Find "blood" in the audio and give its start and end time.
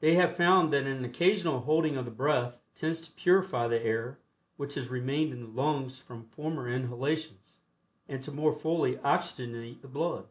9.86-10.26